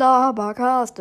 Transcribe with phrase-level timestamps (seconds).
[0.00, 0.98] Labercast.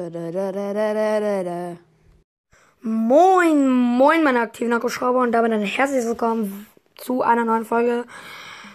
[2.82, 8.04] Moin, moin, meine aktiven Akkuschrauber und damit ein herzliches Willkommen zu einer neuen Folge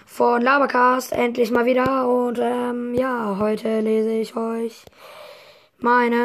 [0.06, 1.12] von Labercast.
[1.12, 4.86] Endlich mal wieder und ähm, ja, heute lese ich euch
[5.76, 6.16] meine,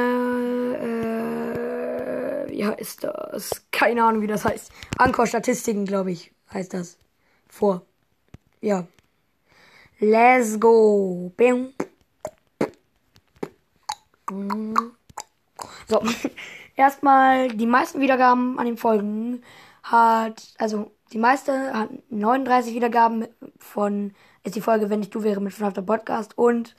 [2.48, 3.66] äh, wie heißt das?
[3.70, 4.72] Keine Ahnung, wie das heißt.
[4.98, 6.98] Anchor-Statistiken, glaube ich, heißt das.
[7.50, 7.82] Vor.
[8.62, 8.88] Ja.
[10.00, 11.34] Let's go.
[11.36, 11.74] Bing.
[15.88, 16.02] So,
[16.76, 19.44] erstmal die meisten Wiedergaben an den Folgen
[19.84, 25.42] hat, also die meiste hat 39 Wiedergaben von, ist die Folge, wenn ich du wäre
[25.42, 26.76] mit FNAF Podcast und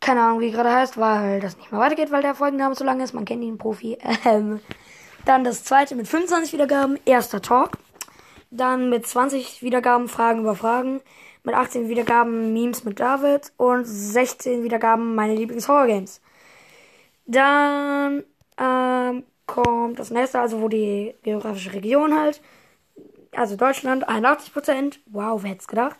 [0.00, 3.00] keine Ahnung, wie gerade heißt, weil das nicht mehr weitergeht, weil der Folgenname so lang
[3.00, 3.98] ist, man kennt ihn, Profi.
[4.24, 4.60] Ähm,
[5.24, 7.72] dann das zweite mit 25 Wiedergaben, erster Talk.
[8.50, 11.00] Dann mit 20 Wiedergaben Fragen über Fragen.
[11.42, 13.52] Mit 18 Wiedergaben Memes mit David.
[13.58, 16.22] Und 16 Wiedergaben meine Lieblings-Horror-Games.
[17.28, 18.24] Dann
[18.58, 22.40] ähm, kommt das nächste, also wo die geografische Region halt.
[23.32, 24.98] Also Deutschland 81%.
[25.06, 25.98] Wow, wer hätte es gedacht?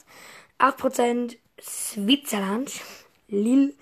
[0.58, 2.80] 8% Switzerland.
[3.28, 3.74] Lille.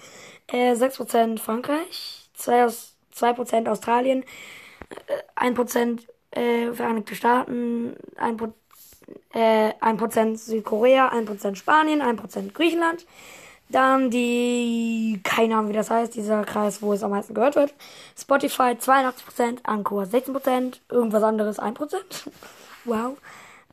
[0.49, 2.29] Äh, 6% Frankreich.
[2.37, 4.25] 2%, aus, 2 Australien.
[5.37, 6.01] Äh, 1%
[6.33, 7.95] äh, Vereinigte Staaten.
[8.17, 8.53] 1%,
[9.35, 11.13] äh, 1% Südkorea.
[11.13, 12.03] 1% Spanien.
[12.03, 13.07] 1% Griechenland.
[13.69, 17.75] Dann die, keine Ahnung wie das heißt, dieser Kreis, wo es am meisten gehört wird.
[18.17, 21.97] Spotify 82%, Anchor 16%, irgendwas anderes 1%.
[22.85, 23.17] wow.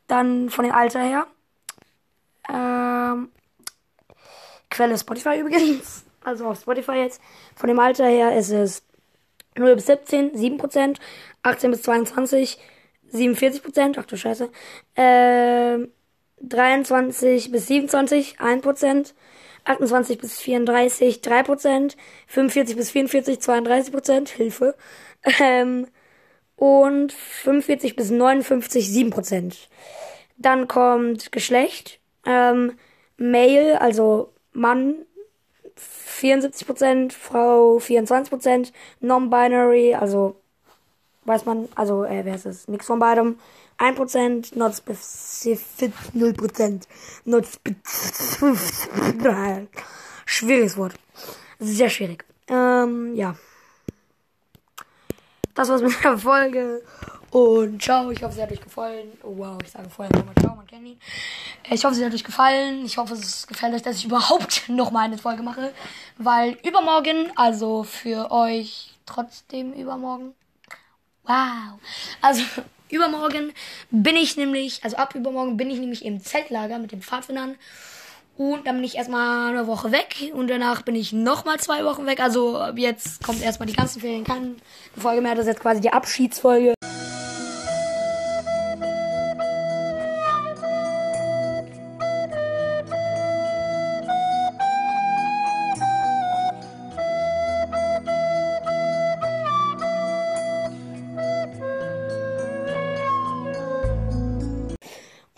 [0.08, 1.26] Dann von dem Alter her.
[2.48, 3.30] Ähm,
[4.74, 6.04] Quelle Spotify übrigens.
[6.24, 7.20] Also auf Spotify jetzt.
[7.54, 8.82] Von dem Alter her ist es
[9.56, 10.96] 0 bis 17, 7%,
[11.42, 12.58] 18 bis 22,
[13.12, 14.50] 47%, ach du Scheiße.
[14.96, 15.92] Ähm,
[16.40, 19.14] 23 bis 27, 1%.
[19.64, 24.74] 28 bis 34 3%, 45 bis 44 32%, Hilfe.
[25.40, 25.86] Ähm,
[26.56, 29.54] und 45 bis 59 7%.
[30.36, 32.72] Dann kommt Geschlecht, ähm,
[33.16, 35.06] Male, also Mann
[35.76, 40.40] 74%, Frau 24%, Non-Binary, also
[41.24, 42.68] weiß man, also äh, wer ist es?
[42.68, 43.38] Nix von beidem.
[43.78, 46.82] 1%, not specific 0%.
[47.24, 48.54] Not specific.
[50.26, 50.94] Schwieriges Wort.
[51.58, 52.24] Sehr schwierig.
[52.48, 53.36] Ähm, ja.
[55.54, 56.82] Das war's mit der Folge.
[57.30, 59.12] Und ciao, ich hoffe, sie hat euch gefallen.
[59.24, 61.00] Oh, wow, ich sage vorher nochmal ciao, man kennt ihn.
[61.68, 62.84] Ich hoffe, sie hat euch gefallen.
[62.84, 65.72] Ich hoffe, es gefällt euch, dass ich überhaupt nochmal eine Folge mache.
[66.16, 70.34] Weil übermorgen, also für euch trotzdem übermorgen.
[71.26, 71.78] Wow.
[72.20, 72.42] Also
[72.90, 73.52] übermorgen
[73.90, 77.56] bin ich nämlich, also ab übermorgen bin ich nämlich im Zeltlager mit den Pfadfindern.
[78.36, 82.04] Und dann bin ich erstmal eine Woche weg und danach bin ich nochmal zwei Wochen
[82.04, 82.20] weg.
[82.20, 84.56] Also jetzt kommt erstmal die ganzen Ferien, keine
[84.96, 85.36] Folge mehr.
[85.36, 86.74] Das ist jetzt quasi die Abschiedsfolge.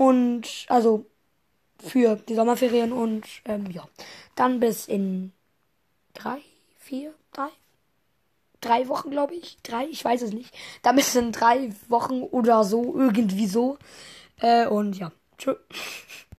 [0.06, 1.04] Und also
[1.84, 3.88] für die Sommerferien und ähm, ja.
[4.36, 5.32] Dann bis in
[6.14, 6.38] drei,
[6.78, 7.48] vier, drei,
[8.60, 9.58] drei Wochen, glaube ich.
[9.64, 10.54] Drei, ich weiß es nicht.
[10.82, 13.78] Dann bis in drei Wochen oder so, irgendwie so.
[14.38, 15.10] Äh, und ja.
[15.38, 15.56] Tschüss.